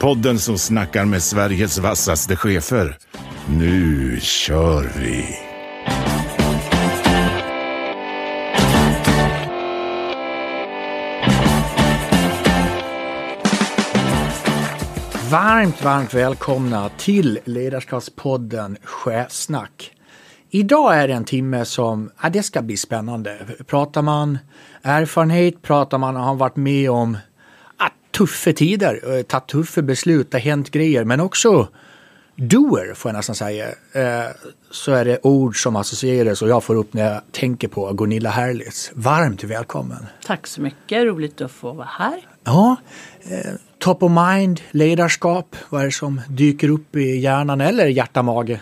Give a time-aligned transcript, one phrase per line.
[0.00, 2.96] Podden som snackar med Sveriges vassaste chefer.
[3.48, 5.24] Nu kör vi!
[15.30, 19.92] Varmt, varmt välkomna till Ledarskapspodden Chefsnack.
[20.50, 23.38] Idag är det en timme som, ja, det ska bli spännande.
[23.66, 24.38] Pratar man
[24.82, 27.16] erfarenhet, pratar man har varit med om
[28.18, 31.68] tuffa tider, eh, tagit tuffa beslut, det har hänt grejer, men också
[32.36, 33.66] doer får jag nästan säga.
[33.92, 34.30] Eh,
[34.70, 38.30] så är det ord som associeras och jag får upp när jag tänker på Gunilla
[38.30, 38.90] Herlitz.
[38.94, 40.06] Varmt välkommen!
[40.26, 42.20] Tack så mycket, roligt att få vara här.
[42.44, 42.76] Ja,
[43.22, 48.60] eh, top of mind, ledarskap, vad är det som dyker upp i hjärnan eller hjärta-mage?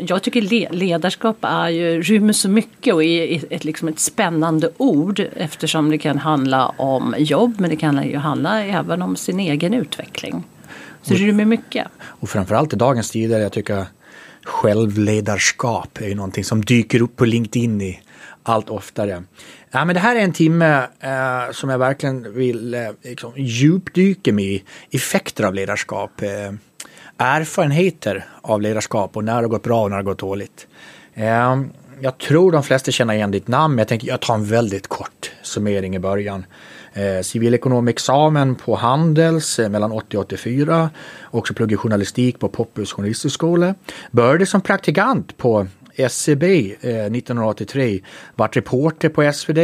[0.00, 5.22] Jag tycker ledarskap är ju, rymmer så mycket och är ett, liksom ett spännande ord
[5.36, 9.74] eftersom det kan handla om jobb men det kan ju handla även om sin egen
[9.74, 10.44] utveckling.
[11.02, 11.86] Så det rymmer mycket.
[12.02, 13.86] Och framförallt i dagens tider, jag tycker
[14.44, 18.00] självledarskap är ju någonting som dyker upp på LinkedIn i
[18.42, 19.22] allt oftare.
[19.70, 24.32] Ja, men det här är en timme eh, som jag verkligen vill eh, liksom, djupdyka
[24.32, 26.22] med i effekter av ledarskap.
[26.22, 26.52] Eh,
[27.18, 30.66] erfarenheter av ledarskap och när det har gått bra och när det har gått dåligt.
[31.14, 31.70] Ehm,
[32.00, 34.86] jag tror de flesta känner igen ditt namn, men jag tänker jag tar en väldigt
[34.86, 36.46] kort summering i början.
[36.92, 40.90] Eh, civilekonomexamen på Handels eh, mellan 80 och 84.
[41.30, 43.74] Också pluggade journalistik på Poppus journalisthögskola.
[44.10, 45.66] Började som praktikant på
[45.96, 48.00] SCB eh, 1983.
[48.34, 49.58] Vart reporter på SvD.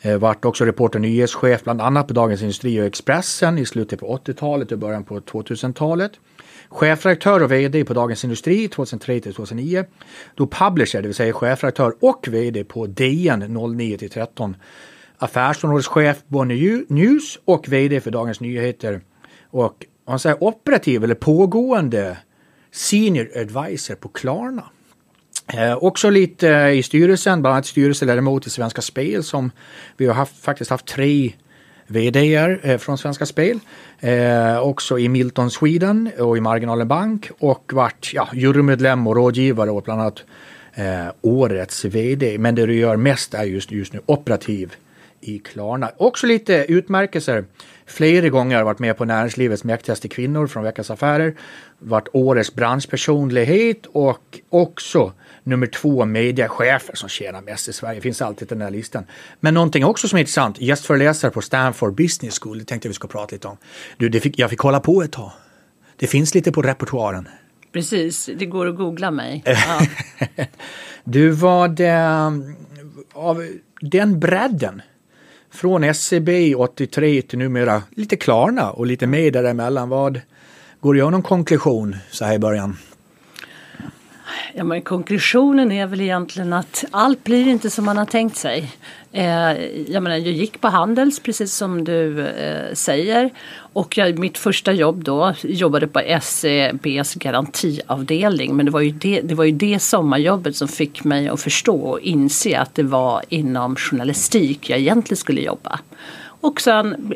[0.00, 4.00] Eh, vart också reporter och nyhetschef bland annat på Dagens Industri och Expressen i slutet
[4.00, 6.12] på 80-talet och början på 2000-talet.
[6.70, 9.84] Chefredaktör och VD på Dagens Industri 2003 till 2009.
[10.34, 14.56] Då publisher, det vill säga chefredaktör och VD på DN 09 till 13.
[15.18, 19.00] Affärsområdeschef Bonnier News och VD för Dagens Nyheter.
[19.50, 22.18] Och han säger operativ eller pågående
[22.72, 24.64] Senior Advisor på Klarna.
[25.52, 29.50] Eh, också lite eh, i styrelsen, bland annat styrelseledamot i Svenska Spel som
[29.96, 31.32] vi har haft, faktiskt haft tre
[31.90, 33.60] VD eh, från Svenska Spel.
[34.00, 39.70] Eh, också i Milton Sweden och i Marginalen Bank och varit ja, jurymedlem och rådgivare
[39.70, 40.24] åt bland annat
[40.74, 42.38] eh, årets VD.
[42.38, 44.74] Men det du gör mest är just, just nu operativ
[45.20, 45.90] i Klarna.
[45.96, 47.44] Också lite utmärkelser.
[47.90, 51.34] Flera gånger har varit med på näringslivets mäktigaste kvinnor från Veckans Affärer.
[51.78, 55.12] Varit årets branschpersonlighet och också
[55.42, 57.94] nummer två mediechefer som tjänar mest i Sverige.
[57.94, 59.04] Det finns alltid den här listan.
[59.40, 62.94] Men någonting också som är intressant, gästföreläsare på Stanford Business School, det tänkte jag vi
[62.94, 63.56] ska prata lite om.
[63.96, 65.32] Du, fick, jag fick kolla på ett tag.
[65.96, 67.28] Det finns lite på repertoaren.
[67.72, 69.42] Precis, det går att googla mig.
[69.46, 69.80] Ja.
[71.04, 71.96] du, var det
[73.12, 73.48] av
[73.80, 74.82] den bredden
[75.50, 79.88] från SCB 83 till numera lite Klarna och lite mer däremellan.
[79.88, 80.20] Vad
[80.80, 82.76] går det att göra någon konklusion så här i början?
[84.54, 88.72] Ja, men konklusionen är väl egentligen att allt blir inte som man har tänkt sig.
[89.12, 89.52] Eh,
[89.88, 93.30] jag, menar, jag gick på Handels precis som du eh, säger
[93.72, 99.20] och jag, mitt första jobb då jobbade på SEBs garantiavdelning men det var, ju det,
[99.20, 103.22] det var ju det sommarjobbet som fick mig att förstå och inse att det var
[103.28, 105.80] inom journalistik jag egentligen skulle jobba.
[106.40, 107.14] Och sen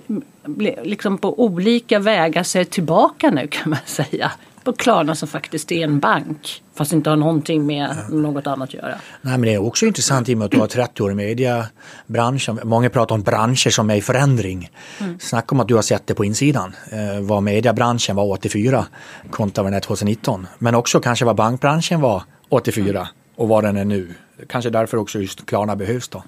[0.82, 4.32] liksom på olika vägar så är jag tillbaka nu kan man säga
[4.64, 6.62] på Klarna som faktiskt är en bank.
[6.76, 8.94] Fast inte har någonting med något annat att göra.
[9.22, 11.14] Nej men det är också intressant i och med att du har 30 år i
[11.14, 12.60] mediebranschen.
[12.64, 14.70] Många pratar om branscher som är i förändring.
[15.00, 15.18] Mm.
[15.18, 16.76] Snacka om att du har sett det på insidan.
[16.90, 18.86] Eh, vad mediebranschen var 84
[19.30, 20.46] kontra vad den är 2019.
[20.58, 23.06] Men också kanske vad bankbranschen var 84 mm.
[23.36, 24.14] och vad den är nu.
[24.48, 26.22] Kanske därför också just Klarna behövs då.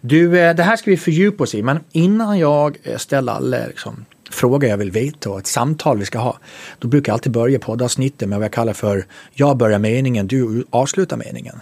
[0.00, 4.04] Du, eh, det här ska vi fördjupa oss i men innan jag ställer alla liksom,
[4.30, 6.38] fråga jag vill veta och ett samtal vi ska ha.
[6.78, 10.64] Då brukar jag alltid börja poddavsnittet med vad jag kallar för jag börjar meningen, du
[10.70, 11.60] avslutar meningen.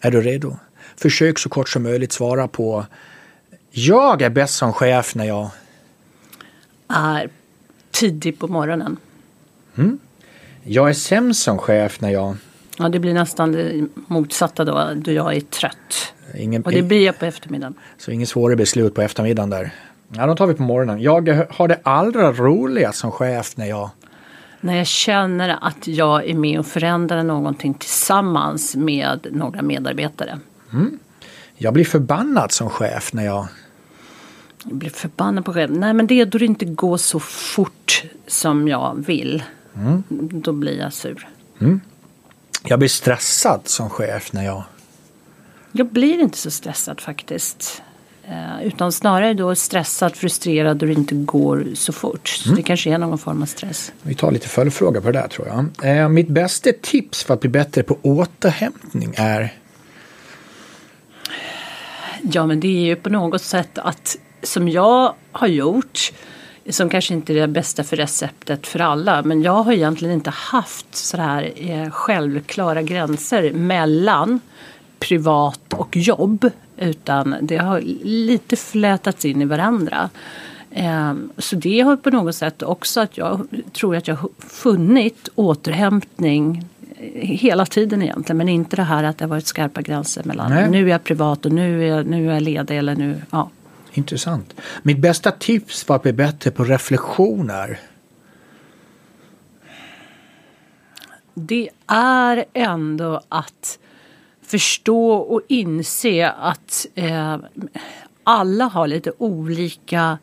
[0.00, 0.56] Är du redo?
[0.96, 2.86] Försök så kort som möjligt svara på
[3.70, 5.50] jag är bäst som chef när jag
[6.88, 7.30] är
[7.90, 8.96] tidig på morgonen.
[9.76, 9.98] Mm.
[10.62, 12.36] Jag är sämst som chef när jag
[12.78, 16.14] Ja, det blir nästan det motsatta då, då jag är trött.
[16.34, 17.74] Ingen, och det blir jag på eftermiddagen.
[17.98, 19.70] Så inget svåra beslut på eftermiddagen där?
[20.16, 21.02] Ja, de tar vi på morgonen.
[21.02, 23.90] Jag har det allra roligast som chef när jag
[24.60, 30.38] När jag känner att jag är med och förändrar någonting tillsammans med några medarbetare.
[31.56, 33.46] Jag blir förbannad som chef när jag...
[34.64, 35.78] Jag blir förbannad på själv.
[35.78, 39.42] Nej men det är då det inte går så fort som jag vill.
[40.30, 41.28] Då blir jag sur.
[42.64, 44.62] Jag blir stressad som chef när jag...
[45.72, 47.82] Jag blir inte så stressad faktiskt.
[48.28, 52.28] Eh, utan snarare då stressad, frustrerad och det inte går så fort.
[52.28, 53.92] Så det kanske är någon form av stress.
[54.02, 55.98] Vi tar lite följdfråga på det där tror jag.
[55.98, 59.52] Eh, mitt bästa tips för att bli bättre på återhämtning är...
[62.22, 66.12] Ja men det är ju på något sätt att som jag har gjort
[66.68, 70.30] som kanske inte är det bästa för receptet för alla men jag har egentligen inte
[70.30, 74.40] haft så här eh, självklara gränser mellan
[74.98, 80.10] privat och jobb utan det har lite flätats in i varandra.
[80.70, 85.28] Eh, Så det har på något sätt också att jag tror att jag har funnit
[85.34, 86.64] återhämtning
[86.98, 88.36] eh, hela tiden egentligen.
[88.36, 90.70] Men inte det här att det har varit skarpa gränser mellan Nej.
[90.70, 93.50] nu är jag privat och nu är jag, nu är jag ledig eller nu, ja.
[93.92, 94.54] Intressant.
[94.82, 97.80] Mitt bästa tips för att bli bättre på reflektioner.
[101.34, 103.78] Det är ändå att
[104.46, 107.36] förstå och inse att eh,
[108.24, 110.18] alla har lite olika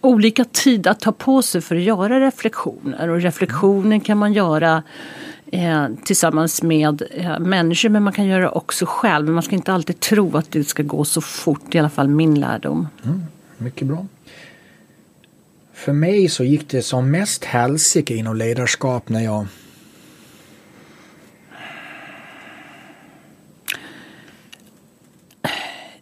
[0.00, 3.08] olika tid att ta på sig för att göra reflektioner.
[3.08, 4.82] Och reflektioner kan man göra
[5.52, 9.24] eh, tillsammans med eh, människor men man kan göra också själv.
[9.24, 12.08] Men man ska inte alltid tro att det ska gå så fort, i alla fall
[12.08, 12.88] min lärdom.
[13.04, 13.24] Mm,
[13.58, 14.06] mycket bra.
[15.74, 19.46] För mig så gick det som mest helsike inom ledarskap när jag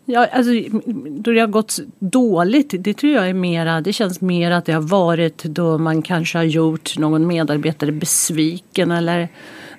[0.06, 0.52] Ja, alltså,
[1.06, 4.72] då det har gått dåligt, det tror jag är mera, det känns mer att det
[4.72, 9.28] har varit då man kanske har gjort någon medarbetare besviken eller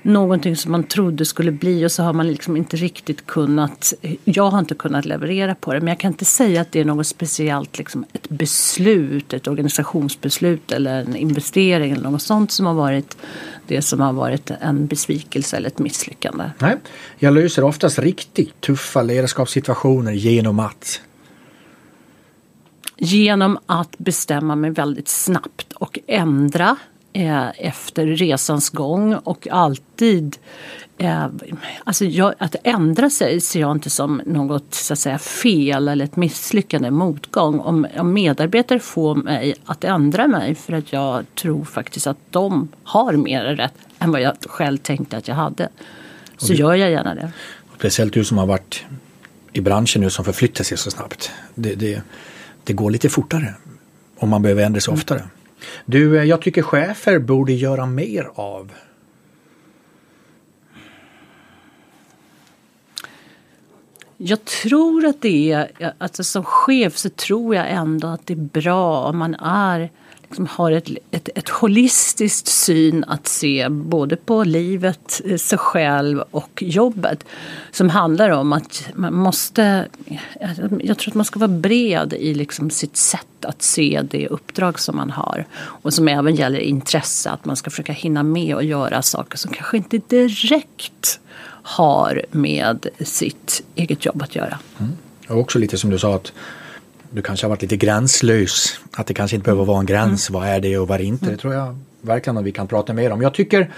[0.05, 3.93] någonting som man trodde skulle bli och så har man liksom inte riktigt kunnat,
[4.23, 6.85] jag har inte kunnat leverera på det men jag kan inte säga att det är
[6.85, 12.73] något speciellt, liksom ett beslut, ett organisationsbeslut eller en investering eller något sånt som har
[12.73, 13.17] varit
[13.67, 16.43] det som har varit en besvikelse eller ett misslyckande.
[16.59, 16.77] Nej,
[17.17, 21.01] jag löser oftast riktigt tuffa ledarskapssituationer genom att
[22.97, 26.77] genom att bestämma mig väldigt snabbt och ändra
[27.15, 30.37] efter resans gång och alltid
[30.97, 31.27] eh,
[31.83, 36.05] alltså jag, att ändra sig ser jag inte som något så att säga, fel eller
[36.05, 37.59] ett misslyckande, motgång.
[37.59, 42.67] Om, om medarbetare får mig att ändra mig för att jag tror faktiskt att de
[42.83, 45.69] har mer rätt än vad jag själv tänkte att jag hade.
[46.37, 47.31] Så gör jag gärna det.
[47.77, 48.85] Speciellt du som har varit
[49.53, 51.31] i branschen nu som förflyttar sig så snabbt.
[51.55, 52.01] Det, det,
[52.63, 53.55] det går lite fortare
[54.17, 55.23] om man behöver ändra sig oftare.
[55.85, 58.71] Du, eh, jag tycker chefer borde göra mer av.
[64.17, 68.61] Jag tror att det är, alltså som chef så tror jag ändå att det är
[68.61, 69.91] bra om man är,
[70.35, 76.23] liksom har ett, ett, ett holistiskt syn att se både på livet, eh, sig själv
[76.31, 77.25] och jobbet.
[77.71, 79.87] Som handlar om att man måste,
[80.79, 84.79] jag tror att man ska vara bred i liksom sitt sätt att se det uppdrag
[84.79, 85.45] som man har.
[85.83, 89.53] Och som även gäller intresse, att man ska försöka hinna med och göra saker som
[89.53, 91.19] kanske inte direkt
[91.63, 94.59] har med sitt eget jobb att göra.
[94.79, 94.91] Mm.
[95.29, 96.33] Och också lite som du sa att
[97.15, 98.79] du kanske har varit lite gränslös.
[98.95, 100.29] Att det kanske inte behöver vara en gräns.
[100.29, 101.25] Vad är det och vad är det inte?
[101.25, 103.21] Det tror jag verkligen att vi kan prata mer om.
[103.21, 103.71] Jag tycker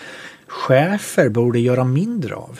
[0.48, 2.60] chefer borde göra mindre av.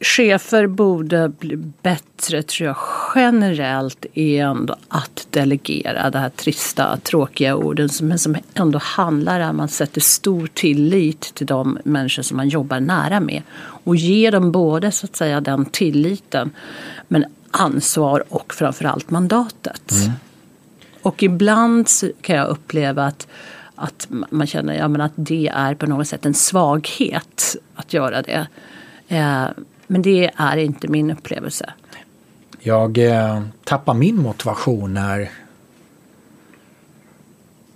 [0.00, 2.76] Chefer borde bli bättre, tror jag,
[3.14, 6.10] generellt är ändå att delegera.
[6.10, 11.20] Det här trista, tråkiga orden men som ändå handlar om att man sätter stor tillit
[11.20, 13.42] till de människor som man jobbar nära med.
[13.58, 16.50] Och ger dem både så att säga den tilliten
[17.08, 19.92] men ansvar och framförallt mandatet.
[21.02, 21.88] Och ibland
[22.20, 23.26] kan jag uppleva att
[23.76, 28.22] att man känner ja, men att det är på något sätt en svaghet att göra
[28.22, 28.46] det.
[29.14, 29.48] Eh,
[29.86, 31.72] men det är inte min upplevelse.
[32.60, 35.30] Jag eh, tappar min motivation när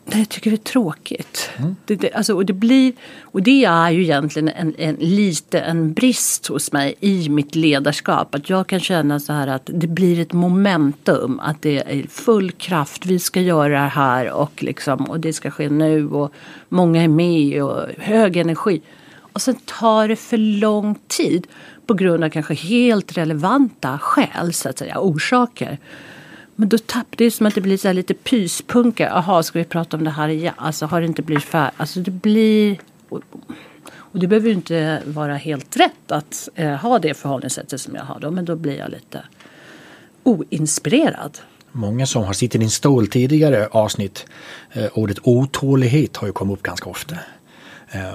[0.05, 1.51] Det tycker vi är tråkigt.
[1.85, 2.93] Det, det, alltså, och, det blir,
[3.23, 8.35] och det är ju egentligen en, en, lite en brist hos mig i mitt ledarskap.
[8.35, 11.41] Att jag kan känna så här att det blir ett momentum.
[11.41, 13.07] Att det är full kraft.
[13.07, 16.09] Vi ska göra det här och, liksom, och det ska ske nu.
[16.09, 16.33] Och
[16.69, 18.81] många är med och hög energi.
[19.39, 21.47] Och sen tar det för lång tid
[21.87, 25.79] på grund av kanske helt relevanta skäl, så att säga, orsaker.
[26.55, 29.05] Men då tappar det som att det blir så lite pyspunka.
[29.05, 30.55] Jaha, ska vi prata om det här igen?
[30.57, 31.75] Alltså har det inte blivit färdigt?
[31.81, 32.79] Alltså det blir...
[33.89, 38.05] Och det behöver ju inte vara helt rätt att eh, ha det förhållningssättet som jag
[38.05, 38.31] har då.
[38.31, 39.23] Men då blir jag lite
[40.23, 41.39] oinspirerad.
[41.73, 44.27] Många som har suttit i din stol tidigare avsnitt,
[44.73, 47.15] eh, ordet otålighet har ju kommit upp ganska ofta.
[47.91, 48.15] Eh,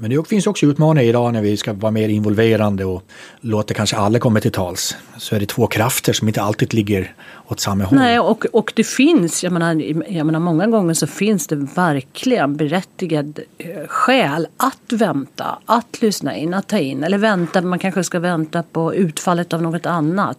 [0.00, 3.02] men det finns också utmaningar idag när vi ska vara mer involverande och
[3.40, 4.96] låta kanske alla komma till tals.
[5.16, 7.14] Så är det två krafter som inte alltid ligger
[7.46, 7.98] åt samma håll.
[7.98, 12.56] Nej, och, och det finns, jag menar, jag menar många gånger så finns det verkligen
[12.56, 17.04] berättigad eh, skäl att vänta, att lyssna in, att ta in.
[17.04, 20.38] Eller vänta, man kanske ska vänta på utfallet av något annat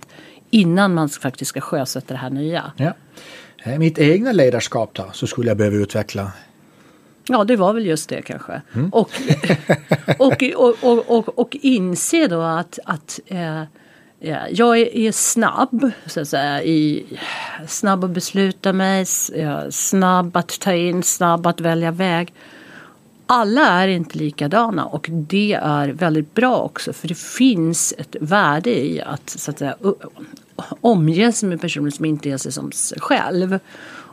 [0.49, 2.71] innan man faktiskt ska sjösätta det här nya.
[2.77, 2.93] Ja.
[3.63, 6.31] Eh, mitt egna ledarskap då, så skulle jag behöva utveckla
[7.31, 8.61] Ja, det var väl just det kanske.
[8.75, 8.89] Mm.
[10.17, 13.63] Och, och, och, och, och, inse då att, att eh,
[14.19, 16.63] ja, jag är, snabb, så att säga.
[16.63, 17.05] I,
[17.67, 19.05] snabb att besluta mig,
[19.69, 22.33] snabb att ta in, snabb att välja väg.
[23.25, 28.85] Alla är inte likadana och det är väldigt bra också för det finns ett värde
[28.85, 29.75] i att, så att säga,
[30.81, 33.59] omge sig med personer som inte är sig som sig själv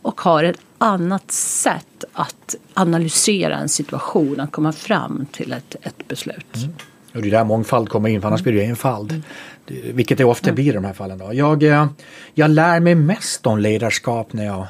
[0.07, 6.09] och har ett annat sätt att analysera en situation, att komma fram till ett, ett
[6.09, 6.57] beslut.
[6.57, 6.73] Mm.
[7.15, 9.11] Och det är där mångfald kommer in, för annars blir det enfald.
[9.11, 9.97] Mm.
[9.97, 11.19] Vilket det ofta blir i de här fallen.
[11.19, 11.31] Då.
[11.33, 11.87] Jag, eh,
[12.35, 14.67] jag lär mig mest om ledarskap när jag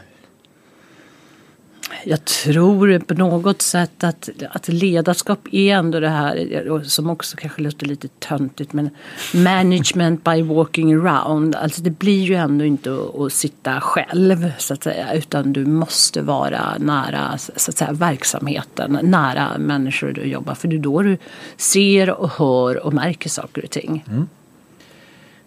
[2.04, 7.62] jag tror på något sätt att, att ledarskap är ändå det här som också kanske
[7.62, 8.90] låter lite töntigt men
[9.34, 11.54] management by walking around.
[11.54, 15.66] Alltså det blir ju ändå inte att, att, sitta själv så att säga utan du
[15.66, 21.02] måste vara nära så att säga, verksamheten, nära människor du jobbar för det är då
[21.02, 21.18] du
[21.56, 24.04] ser och hör och märker saker och ting.
[24.08, 24.28] Mm.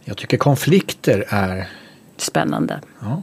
[0.03, 1.67] Jag tycker konflikter är
[2.17, 2.81] spännande.
[2.99, 3.21] Ja.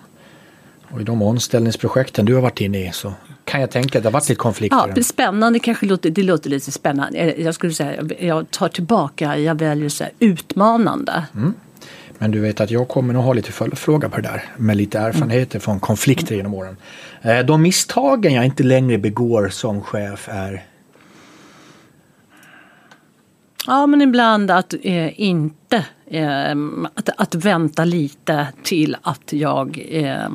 [0.91, 3.13] Och i de omställningsprojekten du har varit inne i så
[3.45, 4.93] kan jag tänka att det har varit lite konflikter.
[4.97, 7.35] Ja, spännande kanske låter, det låter lite spännande.
[7.39, 11.25] Jag skulle säga, jag tar tillbaka, jag väljer så här, utmanande.
[11.35, 11.55] Mm.
[12.19, 14.99] Men du vet att jag kommer nog ha lite följdfråga på det där med lite
[14.99, 15.61] erfarenheter mm.
[15.61, 16.77] från konflikter genom åren.
[17.23, 20.65] Eh, de misstagen jag inte längre begår som chef är?
[23.67, 26.55] Ja, men ibland att eh, inte, eh,
[26.95, 30.29] att, att vänta lite till att jag eh,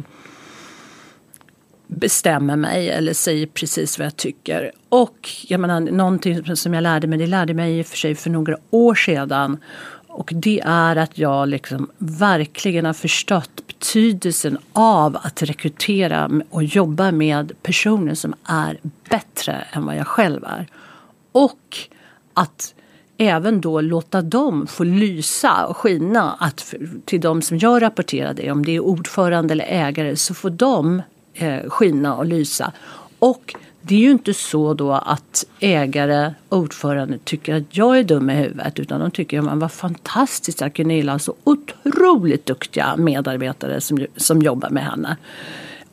[1.95, 4.71] bestämmer mig eller säger precis vad jag tycker.
[4.89, 8.15] Och jag menar, någonting som jag lärde mig, det lärde mig i och för sig
[8.15, 9.57] för några år sedan.
[10.07, 17.11] Och det är att jag liksom verkligen har förstått betydelsen av att rekrytera och jobba
[17.11, 18.79] med personer som är
[19.09, 20.67] bättre än vad jag själv är.
[21.31, 21.77] Och
[22.33, 22.73] att
[23.17, 26.37] även då låta dem få lysa och skina.
[26.39, 26.73] Att
[27.05, 31.01] till de som jag rapporterar det, om det är ordförande eller ägare, så får de
[31.33, 32.71] eh, skina och lysa.
[33.19, 38.03] Och det är ju inte så då att ägare och ordförande tycker att jag är
[38.03, 42.45] dum i huvudet utan de tycker att man var fantastiskt att Gunilla har så otroligt
[42.45, 45.17] duktiga medarbetare som, som jobbar med henne.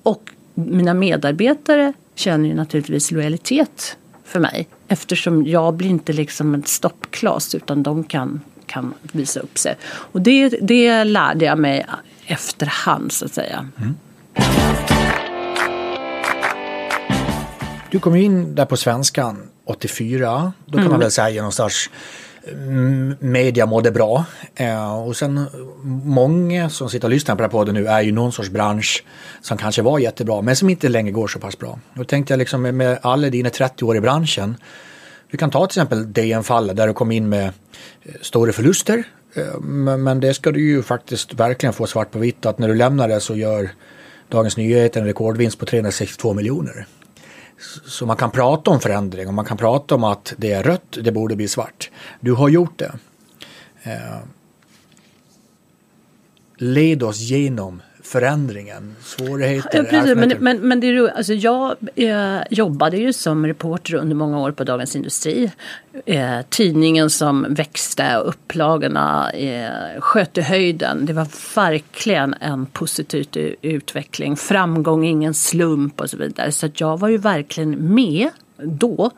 [0.02, 6.62] Och mina medarbetare känner ju naturligtvis lojalitet för mig eftersom jag blir inte liksom en
[6.62, 9.75] stoppkloss utan de kan, kan visa upp sig.
[9.85, 11.87] Och det, det lärde jag mig
[12.26, 13.68] efterhand så att säga.
[13.78, 13.95] Mm.
[17.90, 20.52] Du kom in där på Svenskan 84.
[20.66, 20.90] Då kan mm.
[20.90, 21.90] man väl säga någonstans
[22.49, 24.25] mm, media mådde bra.
[24.54, 25.47] Eh, och sen
[26.04, 29.04] många som sitter och lyssnar på den här podden nu är ju någon sorts bransch
[29.42, 31.78] som kanske var jättebra men som inte längre går så pass bra.
[31.95, 34.57] Då tänkte jag liksom med alla dina 30 år i branschen.
[35.30, 39.04] Vi kan ta till exempel DN-fallet där du kom in med eh, stora förluster.
[39.35, 39.61] Eh,
[39.97, 43.09] men det ska du ju faktiskt verkligen få svart på vitt att när du lämnar
[43.09, 43.71] det så gör
[44.28, 46.87] Dagens Nyheter en rekordvinst på 362 miljoner.
[47.85, 50.99] Så man kan prata om förändring och man kan prata om att det är rött,
[51.03, 51.91] det borde bli svart.
[52.21, 52.93] Du har gjort det.
[53.83, 54.19] Eh,
[56.57, 62.38] led oss genom förändringen, svårigheter, ja, precis, men, men, men det är, alltså jag eh,
[62.50, 65.50] jobbade ju som reporter under många år på Dagens Industri.
[66.07, 71.07] Eh, tidningen som växte och upplagorna eh, sköt i höjden.
[71.07, 74.37] Det var verkligen en positiv utveckling.
[74.37, 76.53] Framgång, ingen slump och så vidare.
[76.53, 78.29] Så jag var ju verkligen med
[78.62, 79.11] då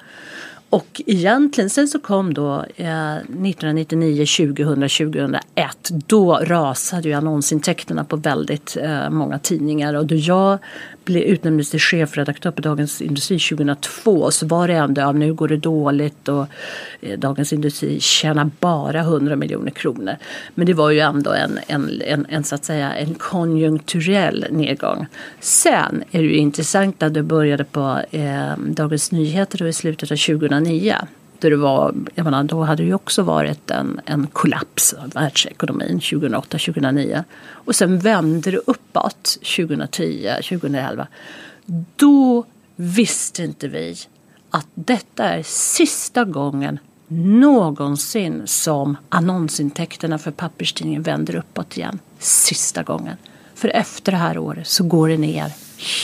[0.71, 5.41] och egentligen sen så kom då eh, 1999, 2000, 2001.
[6.07, 9.95] Då rasade ju annonsintäkterna på väldigt eh, många tidningar.
[9.95, 10.59] Och då jag
[11.07, 15.57] utnämndes till chefredaktör på Dagens Industri 2002 så var det ändå, ja, nu går det
[15.57, 16.47] dåligt och
[17.01, 20.17] eh, Dagens Industri tjänar bara 100 miljoner kronor.
[20.55, 25.07] Men det var ju ändå en, en, en, en, så att säga, en konjunkturell nedgång.
[25.41, 30.17] Sen är det ju intressant att det började på eh, Dagens Nyheter i slutet av
[30.17, 30.95] 2009
[31.49, 35.99] det var, jag menar, då hade det ju också varit en, en kollaps av världsekonomin
[35.99, 37.25] 2008-2009.
[37.41, 41.07] Och sen vände det uppåt 2010-2011.
[41.97, 42.45] Då
[42.77, 43.97] visste inte vi
[44.51, 46.79] att detta är sista gången
[47.13, 51.99] någonsin som annonsintäkterna för papperstidningen vänder uppåt igen.
[52.19, 53.17] Sista gången.
[53.55, 55.53] För efter det här året så går det ner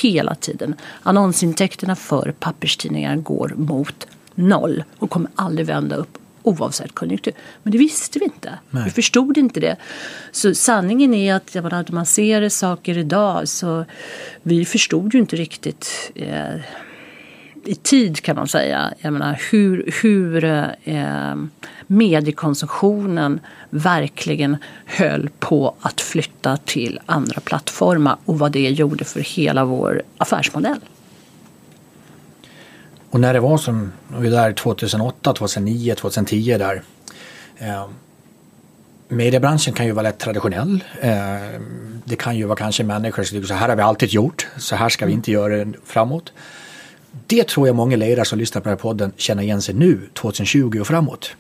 [0.03, 0.75] hela tiden.
[1.03, 7.35] Annonsintäkterna för papperstidningar går mot noll och kommer aldrig vända upp oavsett konjunktur.
[7.63, 8.59] Men det visste vi inte.
[8.71, 8.85] Nej.
[8.85, 9.77] Vi förstod inte det.
[10.33, 13.85] Så sanningen är att menar, att man ser saker idag så
[14.43, 16.61] vi förstod ju inte riktigt eh,
[17.65, 18.95] i tid kan man säga.
[18.99, 20.45] Jag menar, hur, hur
[20.85, 21.35] eh,
[21.87, 23.41] mediekonsumtionen
[23.71, 30.03] verkligen höll på att flytta till andra plattformar och vad det gjorde för hela vår
[30.19, 30.81] affärsmodell.
[33.17, 36.83] Och när det var som, vi där 2008, 2009, 2010 där.
[37.59, 37.87] Eh,
[39.09, 40.85] mediebranschen kan ju vara lätt traditionell.
[41.01, 41.13] Eh,
[42.05, 44.77] det kan ju vara kanske människor som tycker så här har vi alltid gjort, så
[44.77, 46.33] här ska vi inte göra framåt.
[47.27, 50.01] Det tror jag många ledare som lyssnar på den här podden känner igen sig nu,
[50.15, 51.31] 2020 och framåt.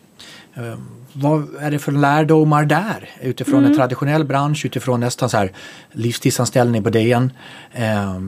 [0.54, 0.78] Eh,
[1.12, 3.11] vad är det för lärdomar där?
[3.21, 3.71] Utifrån mm.
[3.71, 5.52] en traditionell bransch, utifrån nästan så här
[5.92, 7.33] livstidsanställning på DN.
[7.73, 8.21] Eh,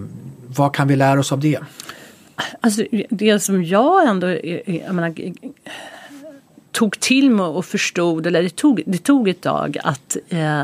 [0.46, 1.58] vad kan vi lära oss av det?
[2.61, 4.28] Alltså det som jag ändå
[4.66, 5.14] jag menar,
[6.78, 10.62] tog till mig och förstod, eller det tog, det tog ett tag att eh,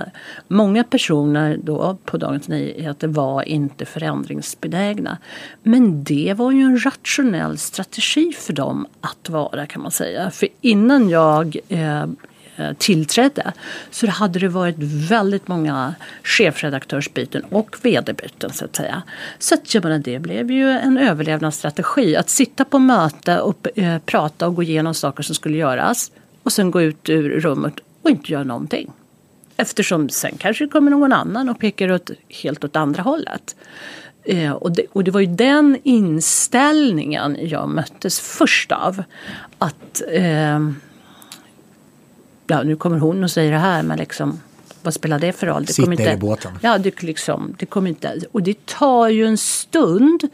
[0.48, 5.18] många personer då på Dagens Nyheter var inte förändringsbenägna.
[5.62, 10.30] Men det var ju en rationell strategi för dem att vara kan man säga.
[10.30, 12.06] För innan jag eh,
[12.56, 13.52] Eh, tillträdde
[13.90, 14.76] så hade det varit
[15.10, 19.02] väldigt många chefredaktörsbyten och vd-byten så att säga.
[19.38, 22.16] Så att, jag menar, det blev ju en överlevnadsstrategi.
[22.16, 26.10] Att sitta på möte och eh, prata och gå igenom saker som skulle göras
[26.42, 28.92] och sen gå ut ur rummet och inte göra någonting.
[29.56, 33.56] Eftersom sen kanske det kommer någon annan och pekar åt, helt åt andra hållet.
[34.24, 39.02] Eh, och, det, och, det, var ju den inställningen jag möttes först av.
[39.58, 40.60] Att eh,
[42.46, 44.40] ja, nu kommer hon och säger det här men liksom
[44.82, 45.64] vad spelar det för roll?
[45.64, 46.52] Det Sitt inte, i båten.
[46.62, 50.28] Ja, det, liksom, det kommer inte, och det tar ju en stund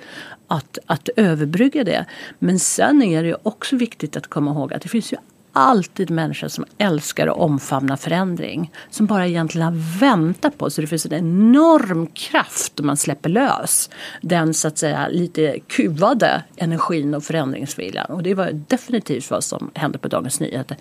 [0.46, 2.04] att, att överbrygga det.
[2.38, 5.16] Men sen är det också viktigt att komma ihåg att det finns ju
[5.52, 8.72] alltid människor som älskar att omfamna förändring.
[8.90, 10.70] Som bara egentligen väntar på.
[10.70, 15.58] Så det finns en enorm kraft om man släpper lös den så att säga lite
[15.66, 18.06] kuvade energin och förändringsviljan.
[18.06, 20.76] Och det var definitivt vad som hände på Dagens Nyheter.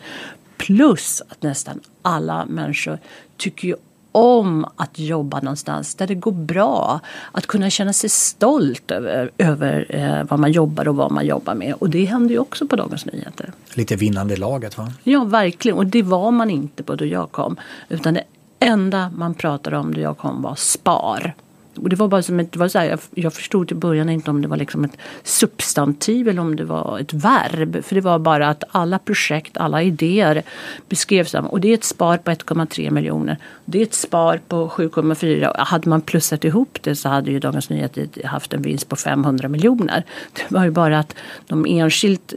[0.60, 3.00] Plus att nästan alla människor
[3.38, 3.76] tycker ju
[4.12, 7.00] om att jobba någonstans där det går bra.
[7.32, 11.56] Att kunna känna sig stolt över, över eh, vad man jobbar och vad man jobbar
[11.56, 11.74] med.
[11.74, 13.52] Och det händer ju också på Dagens Nyheter.
[13.74, 14.94] Lite vinnande laget va?
[15.04, 15.78] Ja, verkligen.
[15.78, 17.56] Och det var man inte på då jag kom.
[17.90, 18.24] Utan det
[18.60, 21.36] enda man pratade om då jag kom var spar.
[21.84, 24.10] Och det var bara som ett, det var så här, jag, jag förstod till början
[24.10, 27.84] inte om det var liksom ett substantiv eller om det var ett verb.
[27.84, 30.44] För det var bara att alla projekt, alla idéer
[30.90, 33.38] beskrevs som, och det är ett spar på 1,3 miljoner.
[33.66, 35.58] Det är ett spar på 7,4.
[35.58, 39.48] Hade man plussat ihop det så hade ju Dagens Nyheter haft en vinst på 500
[39.48, 40.06] miljoner.
[40.34, 41.16] Det var ju bara att
[41.48, 42.34] de enskilt,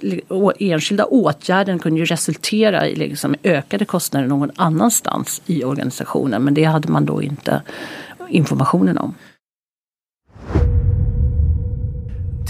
[0.58, 6.42] enskilda åtgärderna kunde ju resultera i liksom ökade kostnader någon annanstans i organisationen.
[6.44, 7.62] Men det hade man då inte
[8.28, 9.14] informationen om.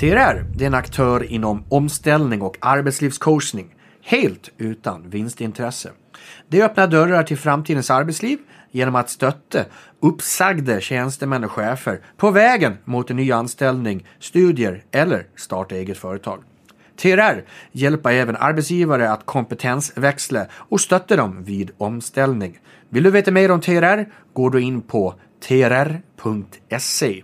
[0.03, 5.91] TRR det är en aktör inom omställning och arbetslivscoachning helt utan vinstintresse.
[6.49, 8.39] Det öppnar dörrar till framtidens arbetsliv
[8.71, 9.65] genom att stötta
[10.01, 16.43] uppsagda tjänstemän och chefer på vägen mot en ny anställning, studier eller starta eget företag.
[16.97, 22.59] TRR hjälper även arbetsgivare att kompetensväxla och stötta dem vid omställning.
[22.89, 24.07] Vill du veta mer om TRR?
[24.33, 25.15] Går du in på
[25.49, 27.23] trr.se.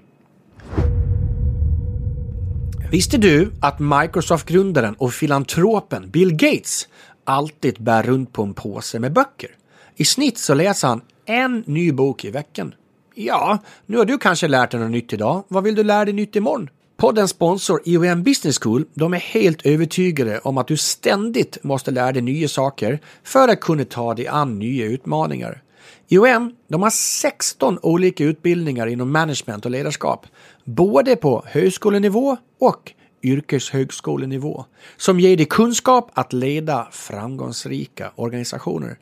[2.90, 6.88] Visste du att Microsoft-grundaren och filantropen Bill Gates
[7.24, 9.50] alltid bär runt på en påse med böcker?
[9.96, 12.74] I snitt så läser han en ny bok i veckan.
[13.14, 15.44] Ja, nu har du kanske lärt dig något nytt idag.
[15.48, 16.70] Vad vill du lära dig nytt imorgon?
[16.96, 22.12] Poddens sponsor IOM Business School, de är helt övertygade om att du ständigt måste lära
[22.12, 25.62] dig nya saker för att kunna ta dig an nya utmaningar.
[26.08, 30.26] IOM, de har 16 olika utbildningar inom management och ledarskap,
[30.68, 34.64] både på högskolenivå och yrkeshögskolenivå,
[34.96, 38.98] som ger dig kunskap att leda framgångsrika organisationer.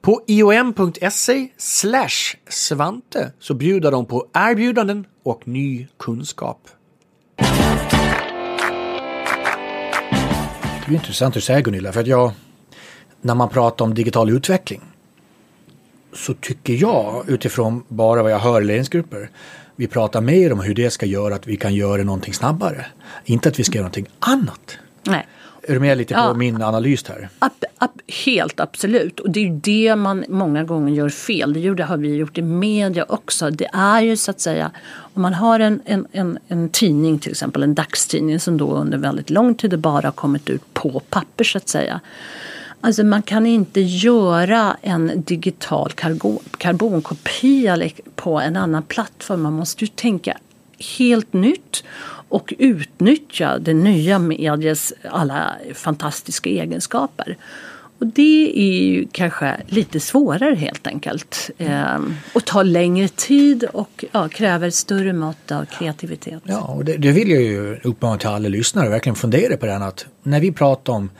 [0.00, 1.48] På iom.se
[2.48, 6.68] svante så bjuder de på erbjudanden och ny kunskap.
[10.86, 12.32] Det är intressant att säger Gunilla, för att jag,
[13.20, 14.82] när man pratar om digital utveckling
[16.12, 19.30] så tycker jag utifrån bara vad jag hör i ledningsgrupper
[19.76, 22.86] vi pratar mer om hur det ska göra att vi kan göra någonting snabbare.
[23.24, 24.78] Inte att vi ska göra någonting annat.
[25.02, 25.26] Nej.
[25.68, 26.34] Är du med lite på ja.
[26.34, 27.28] min analys här?
[27.38, 27.90] Ab, ab,
[28.26, 29.20] helt absolut.
[29.20, 31.52] Och det är ju det man många gånger gör fel.
[31.52, 33.50] Det, det har vi gjort i media också.
[33.50, 34.70] Det är ju så att säga
[35.14, 38.98] om man har en, en, en, en tidning till exempel, en dagstidning som då under
[38.98, 42.00] väldigt lång tid bara har kommit ut på papper så att säga.
[42.84, 45.92] Alltså man kan inte göra en digital
[46.58, 49.42] karbonkopia på en annan plattform.
[49.42, 50.38] Man måste ju tänka
[50.98, 51.84] helt nytt
[52.28, 57.36] och utnyttja det nya mediets alla fantastiska egenskaper.
[57.98, 61.50] Och det är ju kanske lite svårare helt enkelt.
[61.58, 61.98] Eh,
[62.34, 66.42] och tar längre tid och ja, kräver större mått av kreativitet.
[66.44, 69.82] Ja, och det, det vill jag ju uppmana till alla lyssnare verkligen fundera på den
[69.82, 71.10] att när vi pratar om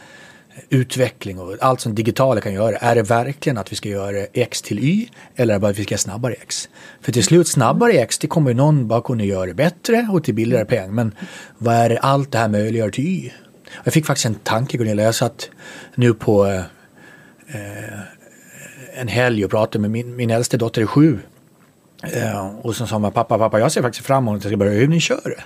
[0.68, 2.76] utveckling och allt som digitala kan göra.
[2.76, 5.92] Är det verkligen att vi ska göra X till Y eller bara att vi ska
[5.92, 6.68] göra snabbare X?
[7.00, 10.34] För till slut snabbare X det kommer ju någon bara kunna göra bättre och till
[10.34, 10.94] billigare peng.
[10.94, 11.14] Men
[11.58, 13.30] vad är det allt det här möjliggör till Y?
[13.84, 15.02] Jag fick faktiskt en tanke Gunilla.
[15.02, 15.50] Jag satt
[15.94, 18.00] nu på eh,
[18.94, 21.18] en helg och pratade med min, min äldste dotter är sju.
[22.02, 24.56] Eh, och så sa man pappa, pappa jag ser faktiskt fram emot att jag ska
[24.56, 25.42] börja övningsköra.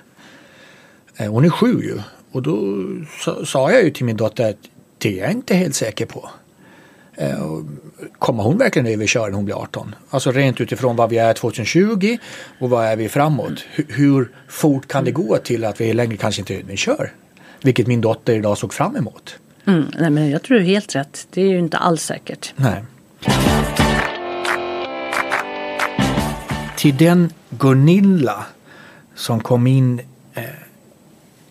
[1.17, 1.99] Eh, hon är sju ju.
[2.33, 2.85] Och då
[3.45, 4.57] sa jag ju till min dotter att
[4.99, 6.31] det är jag inte helt säker på.
[7.15, 7.61] Eh,
[8.19, 9.95] kommer hon verkligen överköra när hon blir 18?
[10.11, 12.19] Alltså rent utifrån vad vi är 2020
[12.61, 13.65] och vad är vi framåt?
[13.89, 17.13] Hur fort kan det gå till att vi längre kanske inte kör?
[17.63, 19.39] Vilket min dotter idag såg fram emot.
[19.67, 21.27] Mm, nej, men jag tror du helt rätt.
[21.31, 22.53] Det är ju inte alls säkert.
[22.57, 22.85] Nej.
[26.77, 28.47] Till den Gunilla
[29.15, 30.01] som kom in
[30.35, 30.45] eh,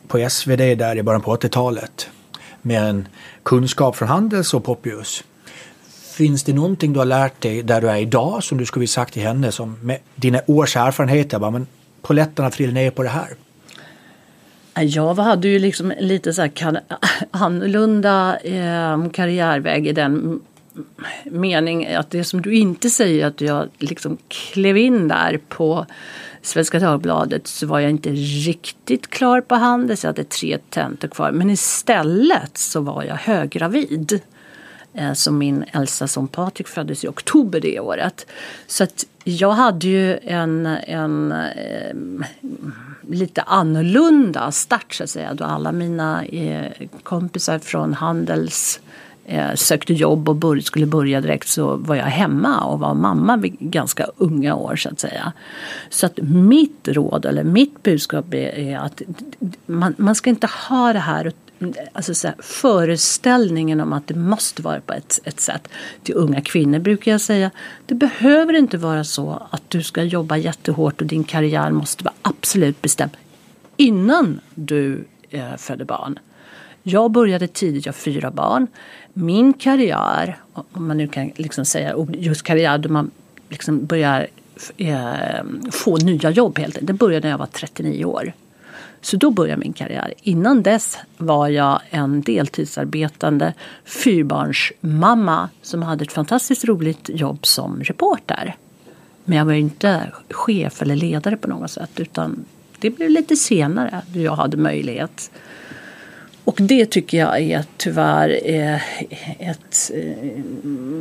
[0.07, 2.09] på SvD där i början på 80-talet
[2.65, 3.07] med en
[3.43, 5.23] kunskap från Handels och Poppius.
[6.15, 8.91] Finns det någonting du har lärt dig där du är idag som du skulle vilja
[8.91, 11.67] sagt till henne som med dina års erfarenheter, bara, men
[12.01, 13.27] polletterna trillar ner på det här?
[14.81, 16.79] Jag hade ju liksom lite så här
[17.31, 20.41] annorlunda eh, karriärväg i den
[21.23, 25.85] mening att det som du inte säger att jag liksom klev in där på
[26.45, 28.09] Svenska Dagbladet så var jag inte
[28.45, 30.03] riktigt klar på Handels.
[30.03, 31.31] Jag hade tre tentor kvar.
[31.31, 34.21] Men istället så var jag höggravid.
[34.93, 38.27] Eh, så min äldsta son Patrik föddes i oktober det året.
[38.67, 41.95] Så att jag hade ju en, en eh,
[43.09, 45.33] lite annorlunda start så att säga.
[45.33, 46.71] Då alla mina eh,
[47.03, 48.79] kompisar från Handels
[49.27, 53.37] Eh, sökte jobb och bör, skulle börja direkt så var jag hemma och var mamma
[53.37, 55.33] vid ganska unga år så att säga.
[55.89, 59.01] Så att mitt råd eller mitt budskap är, att
[59.65, 61.31] man, man ska inte ha det här
[61.93, 65.67] alltså så här, föreställningen om att det måste vara på ett, ett sätt.
[66.03, 67.51] Till unga kvinnor brukar jag säga,
[67.85, 72.15] det behöver inte vara så att du ska jobba jättehårt och din karriär måste vara
[72.21, 73.11] absolut bestämd
[73.77, 76.19] innan du eh, föder barn.
[76.87, 78.67] Jag började tidigt, jag har fyra barn.
[79.13, 83.11] Min karriär, om man nu kan liksom säga just karriär då man
[83.49, 84.27] liksom börjar
[84.77, 86.87] eh, få nya jobb helt enkelt.
[86.87, 88.33] Det började när jag var 39 år.
[89.01, 90.13] Så då började min karriär.
[90.21, 93.53] Innan dess var jag en deltidsarbetande
[93.85, 98.55] fyrbarnsmamma som hade ett fantastiskt roligt jobb som reporter.
[99.23, 102.45] Men jag var inte chef eller ledare på något sätt utan
[102.79, 105.31] det blev lite senare då jag hade möjlighet
[106.45, 108.81] och det tycker jag är tyvärr eh,
[109.49, 110.43] ett, eh,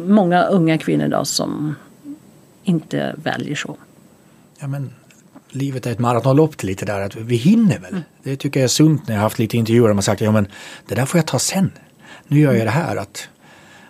[0.06, 1.74] många unga kvinnor idag som
[2.62, 3.76] inte väljer så.
[4.60, 4.92] Ja, men
[5.50, 7.92] livet är ett maratonlopp lite där, att vi hinner väl.
[7.92, 8.02] Mm.
[8.22, 10.32] Det tycker jag är sunt när jag har haft lite intervjuer och man sagt ja
[10.32, 10.46] men
[10.88, 11.72] det där får jag ta sen.
[12.28, 13.28] Nu gör jag det här att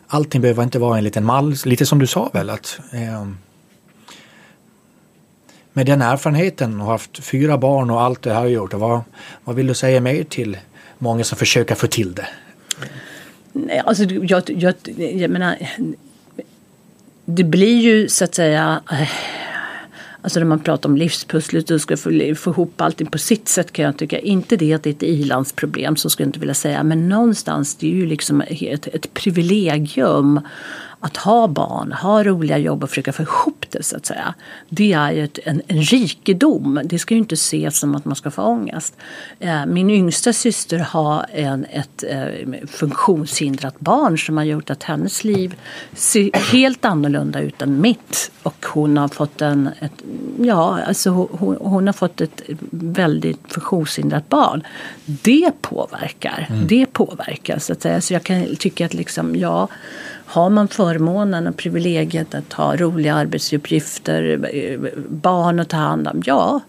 [0.06, 3.28] allting behöver inte vara en liten mall, lite som du sa väl att eh,
[5.72, 9.00] med den erfarenheten och haft fyra barn och allt det här gjort, vad,
[9.44, 10.56] vad vill du säga mer till
[10.98, 12.26] många som försöker få till det?
[13.84, 15.56] Alltså jag, jag, jag menar,
[17.24, 19.08] det blir ju så att säga eh,
[20.24, 23.72] Alltså när man pratar om livspusslet och ska få, få ihop allting på sitt sätt
[23.72, 24.18] kan jag tycka.
[24.18, 26.82] Inte det att det är ett ilandsproblem så skulle jag inte vilja säga.
[26.82, 30.40] Men någonstans det är ju liksom ett, ett privilegium
[31.04, 34.34] att ha barn, ha roliga jobb och försöka få ihop det så att säga.
[34.68, 36.80] Det är ju ett, en, en rikedom.
[36.84, 38.96] Det ska ju inte ses som att man ska få ångest.
[39.40, 45.24] Eh, min yngsta syster har en, ett eh, funktionshindrat barn som har gjort att hennes
[45.24, 45.54] liv
[45.92, 48.30] ser helt annorlunda ut än mitt.
[48.42, 50.02] Och hon har fått en, ett,
[50.38, 54.62] ja, alltså hon, hon har fått ett väldigt funktionshindrat barn.
[55.04, 56.46] Det påverkar.
[56.50, 56.66] Mm.
[56.66, 58.00] Det påverkar så att säga.
[58.00, 59.68] Så jag kan tycka att liksom, ja
[60.34, 64.38] har man förmånen och privilegiet att ha roliga arbetsuppgifter,
[65.08, 66.60] barn att ta hand om, ja.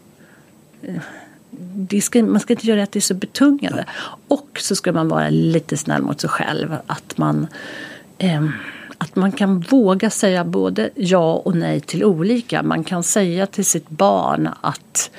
[2.02, 3.86] Ska, man ska inte göra att det är så betungande.
[4.28, 6.76] Och så ska man vara lite snäll mot sig själv.
[6.88, 7.48] Att man,
[8.18, 8.46] eh,
[8.98, 12.64] att man kan våga säga både ja och nej till olika.
[12.64, 15.12] Man kan säga till sitt barn att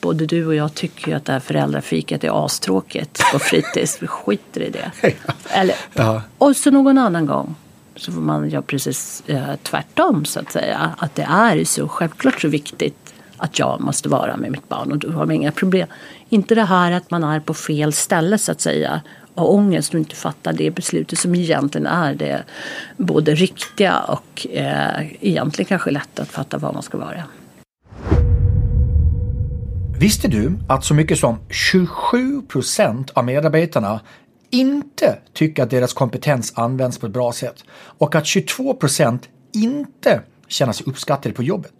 [0.00, 4.02] både du och jag tycker ju att det här föräldrafikat är astråkigt på fritids.
[4.02, 4.92] Vi skiter i det.
[5.50, 6.22] Eller, ja.
[6.38, 7.54] Och så någon annan gång
[7.96, 10.94] så får man göra precis eh, tvärtom så att säga.
[10.98, 14.98] Att det är så självklart så viktigt att jag måste vara med mitt barn och
[14.98, 15.88] du har inga problem.
[16.28, 19.00] Inte det här att man är på fel ställe så att säga
[19.34, 22.42] och ångest och inte fattar det beslutet som egentligen är det
[22.96, 27.24] både riktiga och eh, egentligen kanske lätt att fatta var man ska vara.
[29.98, 34.00] Visste du att så mycket som 27 procent av medarbetarna
[34.50, 40.20] inte tycker att deras kompetens används på ett bra sätt och att 22 procent inte
[40.48, 41.72] känner sig uppskattade på jobbet?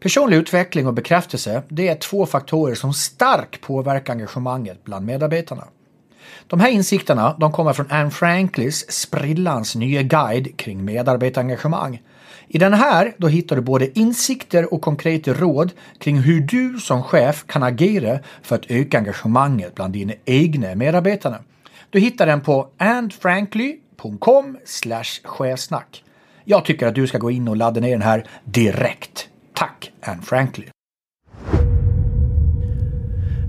[0.00, 5.64] Personlig utveckling och bekräftelse det är två faktorer som starkt påverkar engagemanget bland medarbetarna.
[6.46, 12.02] De här insikterna de kommer från Anne Franklis sprillans nya guide kring medarbetarengagemang
[12.52, 17.02] i den här då hittar du både insikter och konkreta råd kring hur du som
[17.02, 21.38] chef kan agera för att öka engagemanget bland dina egna medarbetare.
[21.90, 24.56] Du hittar den på andfrankly.com
[25.24, 26.04] chefsnack.
[26.44, 29.28] Jag tycker att du ska gå in och ladda ner den här direkt.
[29.54, 30.66] Tack Anne Frankly!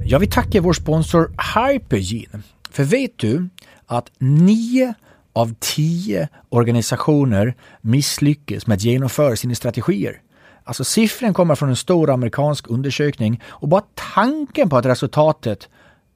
[0.05, 2.43] Jag vill tacka vår sponsor Hypergene.
[2.69, 3.49] För vet du
[3.85, 4.93] att nio
[5.33, 10.21] av tio organisationer misslyckas med att genomföra sina strategier.
[10.63, 15.69] Alltså siffran kommer från en stor amerikansk undersökning och bara tanken på att resultatet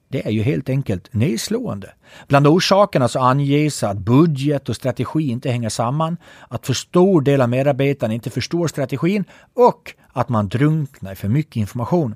[0.08, 1.92] det är ju helt enkelt nedslående.
[2.28, 6.16] Bland orsakerna så anges att budget och strategi inte hänger samman,
[6.48, 9.24] att för stor del av medarbetarna inte förstår strategin
[9.54, 12.14] och att man drunknar i för mycket information.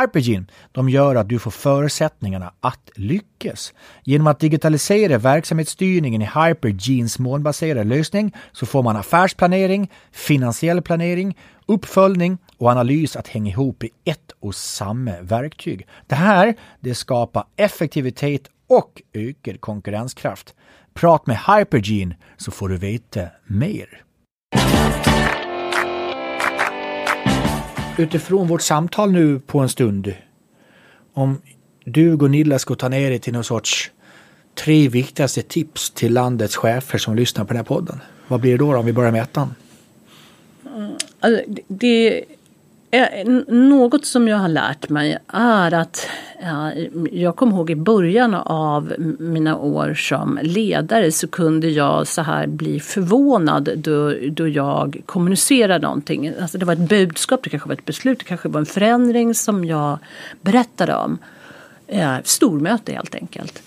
[0.00, 3.74] Hypergene de gör att du får förutsättningarna att lyckas.
[4.04, 12.38] Genom att digitalisera verksamhetsstyrningen i Hypergenes molnbaserade lösning så får man affärsplanering, finansiell planering, uppföljning
[12.58, 15.86] och analys att hänga ihop i ett och samma verktyg.
[16.06, 20.54] Det här det skapar effektivitet och ökad konkurrenskraft.
[20.94, 24.02] Prat med Hypergene så får du veta mer.
[27.98, 30.14] Utifrån vårt samtal nu på en stund,
[31.12, 31.40] om
[31.84, 33.90] du Gunilla ska ta ner dig till någon sorts
[34.54, 38.00] tre viktigaste tips till landets chefer som lyssnar på den här podden.
[38.28, 39.54] Vad blir det då, då om vi börjar med ettan?
[40.74, 42.24] Mm, alltså, det
[42.94, 46.08] Eh, något som jag har lärt mig är att
[46.42, 46.72] ja,
[47.12, 52.46] jag kommer ihåg i början av mina år som ledare så kunde jag så här
[52.46, 56.32] bli förvånad då, då jag kommunicerade någonting.
[56.40, 59.34] Alltså det var ett budskap, det kanske var ett beslut, det kanske var en förändring
[59.34, 59.98] som jag
[60.40, 61.18] berättade om.
[61.86, 63.62] Eh, stormöte helt enkelt.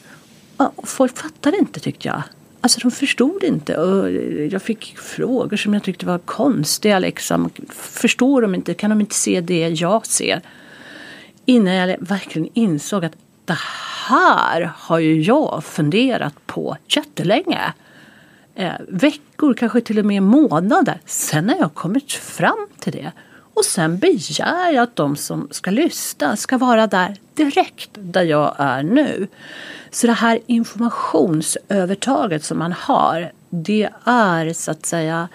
[0.57, 2.23] Och folk fattade inte tyckte jag.
[2.65, 3.77] Alltså de förstod inte.
[3.77, 4.11] Och
[4.51, 6.99] jag fick frågor som jag tyckte var konstiga.
[6.99, 7.49] Liksom.
[7.69, 8.73] Förstår de inte?
[8.73, 10.41] Kan de inte se det jag ser?
[11.45, 13.57] Innan jag verkligen insåg att det
[14.07, 17.73] här har ju jag funderat på jättelänge.
[18.55, 21.01] Eh, veckor, kanske till och med månader.
[21.05, 23.11] Sen har jag kommit fram till det.
[23.53, 28.55] Och sen begär jag att de som ska lyssna ska vara där direkt där jag
[28.57, 29.27] är nu.
[29.95, 35.29] Så det här informationsövertaget som man har, det är så att säga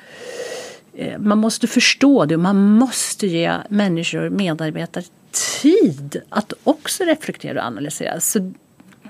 [0.94, 5.04] eh, man måste förstå det och man måste ge människor, medarbetare
[5.62, 8.20] tid att också reflektera och analysera.
[8.20, 8.52] Så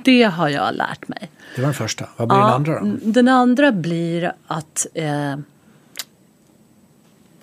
[0.04, 1.30] det har jag lärt mig.
[1.54, 2.08] Det var den första.
[2.16, 2.96] Vad blir ja, den andra då?
[3.02, 5.36] Den andra blir att eh,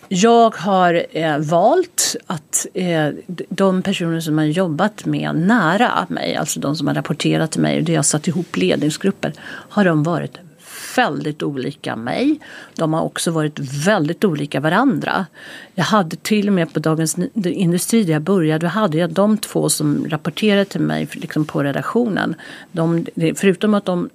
[0.09, 3.09] jag har eh, valt att eh,
[3.49, 7.77] de personer som har jobbat med nära mig, alltså de som har rapporterat till mig
[7.77, 9.33] och det har satt ihop ledningsgrupper,
[9.69, 10.37] har de varit
[10.95, 12.39] väldigt olika mig.
[12.75, 15.25] De har också varit väldigt olika varandra.
[15.75, 19.37] Jag hade till och med på Dagens Industri där jag började, då hade jag de
[19.37, 22.35] två som rapporterade till mig liksom på redaktionen.
[22.71, 24.09] De, förutom att de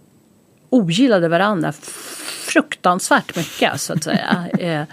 [0.70, 1.72] ogillade varandra
[2.46, 4.48] fruktansvärt mycket så att säga.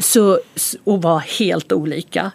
[0.00, 0.38] Så,
[0.84, 2.32] och var helt olika.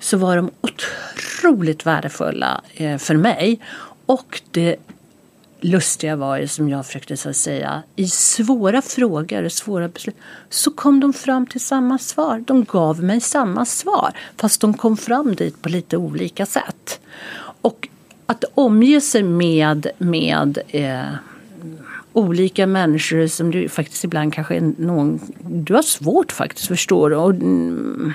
[0.00, 3.60] Så var de otroligt värdefulla eh, för mig.
[4.06, 4.76] Och det
[5.60, 10.16] lustiga var ju som jag försökte så säga, i svåra frågor, och svåra beslut,
[10.50, 12.44] så kom de fram till samma svar.
[12.46, 17.00] De gav mig samma svar, fast de kom fram dit på lite olika sätt.
[17.60, 17.88] Och
[18.26, 21.02] att omge sig med, med eh,
[22.18, 27.30] olika människor som du faktiskt ibland kanske är någon, du har svårt faktiskt förstår och
[27.30, 28.12] mm,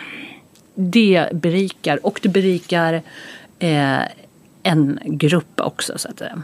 [0.75, 3.01] det berikar och det berikar
[3.59, 4.01] eh,
[4.63, 6.43] en grupp också så att säga.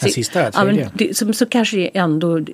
[0.00, 2.52] Den sista, ja, men det, som, så kanske ändå det,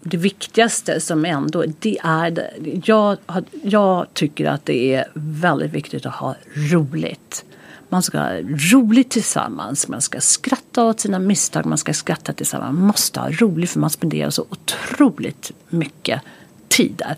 [0.00, 2.50] det viktigaste som ändå, det är det.
[2.84, 3.18] Jag,
[3.62, 7.44] jag tycker att det är väldigt viktigt att ha roligt.
[7.88, 8.30] Man ska ha
[8.72, 12.78] roligt tillsammans, man ska skratta åt sina misstag, man ska skratta tillsammans.
[12.78, 16.20] Man måste ha roligt för man spenderar så otroligt mycket
[16.68, 17.16] tid där.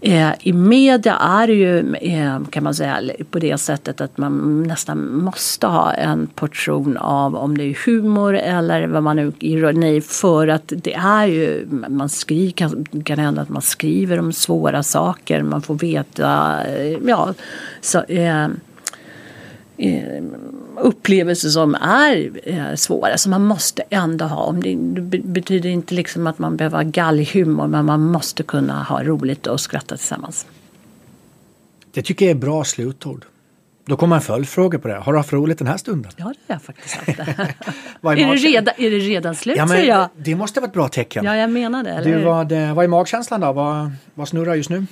[0.00, 4.62] Eh, I media är det ju eh, kan man säga på det sättet att man
[4.62, 10.00] nästan måste ha en portion av om det är humor eller vad man nu ironi
[10.00, 14.82] för att det är ju man skriver, kan, kan hända att man skriver om svåra
[14.82, 17.34] saker, man får veta eh, ja,
[17.80, 18.48] så, Eh,
[20.76, 24.52] upplevelser som är eh, svåra som man måste ändå ha.
[24.52, 24.76] Det
[25.18, 29.60] betyder inte liksom att man behöver ha gallhumor men man måste kunna ha roligt och
[29.60, 30.46] skratta tillsammans.
[31.92, 33.24] Det tycker jag är bra slutord.
[33.84, 34.94] Då kommer en följdfråga på det.
[34.94, 36.12] Har du haft roligt den här stunden?
[36.16, 37.08] Ja, det har jag faktiskt haft.
[37.18, 40.08] är, är, det redan, är det redan slut ja, säger jag?
[40.16, 41.24] Det måste vara ett bra tecken.
[41.24, 42.00] Ja, jag menar det.
[42.04, 43.52] Du, vad, vad är magkänslan då?
[43.52, 44.86] Vad, vad snurrar just nu?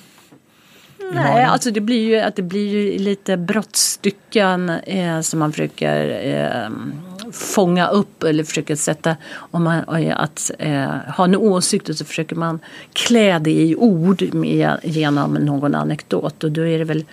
[1.13, 6.27] Nej, alltså det blir ju att det blir ju lite brottstycken eh, som man försöker
[6.27, 6.71] eh,
[7.33, 12.37] fånga upp eller försöker sätta, om man att eh, ha en åsikt och så försöker
[12.37, 12.61] man
[12.93, 17.05] klä det i ord med, genom någon anekdot och då är det väl,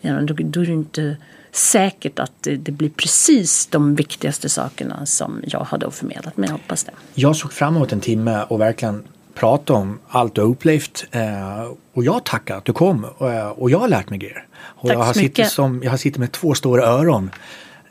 [0.00, 1.16] då, då är det inte
[1.52, 6.48] säkert att det, det, blir precis de viktigaste sakerna som jag har då förmedlat, men
[6.48, 6.92] jag hoppas det.
[7.14, 9.02] Jag såg fram emot en timme och verkligen
[9.34, 11.04] prata om allt du har upplevt.
[11.10, 14.46] Eh, och jag tackar att du kom och, eh, och jag har lärt mig grejer.
[14.56, 15.50] Och Tack jag har så mycket.
[15.50, 17.30] Som, jag har suttit med två stora öron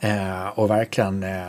[0.00, 1.46] eh, och verkligen eh,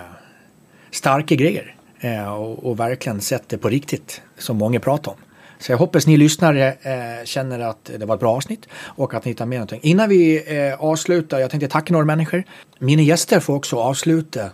[0.91, 1.75] starka grejer.
[1.99, 5.17] Eh, och, och, verkligen sett det på riktigt som många pratar om.
[5.59, 9.25] Så jag hoppas ni lyssnare eh, känner att det var ett bra avsnitt och att
[9.25, 9.79] ni tar med någonting.
[9.83, 10.43] Innan vi
[10.79, 12.43] avslutar, jag tänkte tacka några människor.
[12.79, 14.49] Mina gäster får också avsluta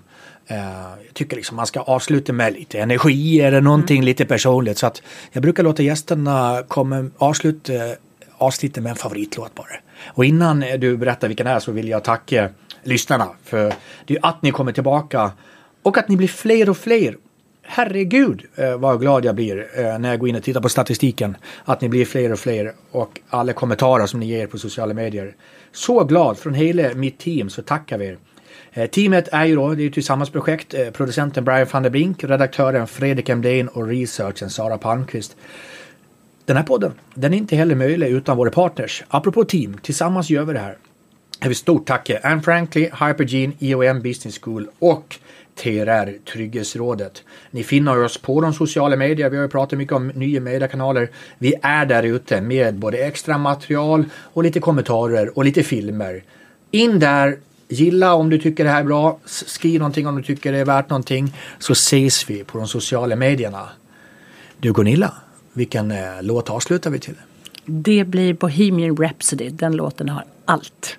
[0.55, 4.05] jag tycker liksom man ska avsluta med lite energi eller någonting mm.
[4.05, 4.77] lite personligt.
[4.77, 7.73] Så att jag brukar låta gästerna komma, avsluta
[8.37, 9.67] avsnittet med en favoritlåt bara.
[10.07, 12.49] Och innan du berättar vilken det är så vill jag tacka
[12.83, 13.73] lyssnarna för
[14.05, 15.31] det är att ni kommer tillbaka
[15.83, 17.17] och att ni blir fler och fler.
[17.63, 21.37] Herregud uh, vad glad jag blir uh, när jag går in och tittar på statistiken.
[21.65, 25.35] Att ni blir fler och fler och alla kommentarer som ni ger på sociala medier.
[25.71, 28.17] Så glad från hela mitt team så tackar vi er.
[28.73, 30.97] Eh, teamet är ju då, det är ett tillsammansprojekt, projekt.
[30.97, 35.35] producenten Brian van der Brink, redaktören Fredrik Emdén och researchen Sara Palmqvist.
[36.45, 39.03] Den här podden, den är inte heller möjlig utan våra partners.
[39.07, 40.77] Apropå team, tillsammans gör vi det här.
[41.39, 42.81] Jag vill stort tacka Anne Frankly.
[42.83, 45.15] Hypergene, IOM Business School och
[45.55, 47.23] TRR Trygghetsrådet.
[47.51, 49.29] Ni finner oss på de sociala medier.
[49.29, 51.09] Vi har ju pratat mycket om nya mediekanaler.
[51.37, 56.23] Vi är där ute med både extra material och lite kommentarer och lite filmer.
[56.71, 57.37] In där,
[57.71, 59.19] Gilla om du tycker det här är bra.
[59.25, 61.35] Skriv någonting om du tycker det är värt någonting.
[61.59, 63.69] Så ses vi på de sociala medierna.
[64.59, 65.13] Du Gunilla,
[65.53, 67.15] vilken eh, låt avslutar vi till?
[67.65, 69.49] Det blir Bohemian Rhapsody.
[69.49, 70.97] Den låten har allt.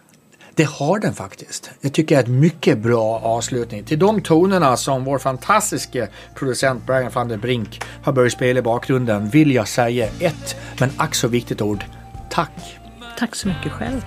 [0.55, 1.71] Det har den faktiskt.
[1.81, 3.85] Jag tycker det är ett mycket bra avslutning.
[3.85, 8.63] Till de tonerna som vår fantastiska producent Brian van der Brink har börjat spela i
[8.63, 11.85] bakgrunden vill jag säga ett, men ack så viktigt ord.
[12.31, 12.79] Tack!
[13.19, 14.03] Tack så mycket själv.